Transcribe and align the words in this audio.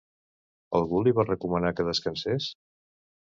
Algú 0.77 1.01
li 1.07 1.13
va 1.19 1.25
recomanar 1.27 1.73
que 1.81 1.87
descansés? 1.91 2.51